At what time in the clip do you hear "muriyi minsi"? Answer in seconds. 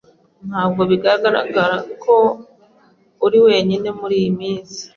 3.99-4.79